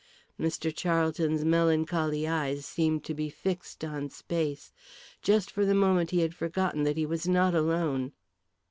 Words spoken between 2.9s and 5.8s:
to be fixed on space. Just for the